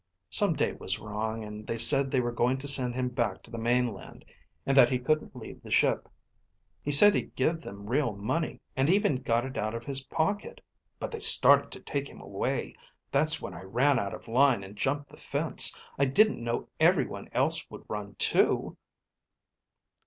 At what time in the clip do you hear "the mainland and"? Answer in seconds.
3.51-4.75